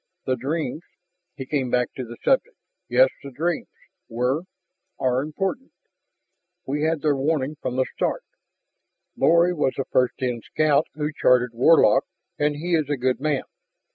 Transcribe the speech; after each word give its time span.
The 0.25 0.35
dreams" 0.35 0.81
he 1.37 1.45
came 1.45 1.69
back 1.69 1.93
to 1.95 2.03
the 2.03 2.17
subject 2.25 2.55
"Yes, 2.89 3.09
the 3.21 3.29
dreams 3.29 3.67
were 4.09 4.45
are 4.99 5.21
important. 5.21 5.73
We 6.65 6.81
had 6.85 7.01
their 7.03 7.15
warning 7.15 7.57
from 7.61 7.75
the 7.75 7.85
start. 7.93 8.23
Lorry 9.15 9.53
was 9.53 9.73
the 9.77 9.85
First 9.91 10.15
In 10.23 10.41
Scout 10.41 10.87
who 10.95 11.11
charted 11.13 11.53
Warlock, 11.53 12.05
and 12.39 12.55
he 12.55 12.73
is 12.73 12.89
a 12.89 12.97
good 12.97 13.19
man. 13.19 13.43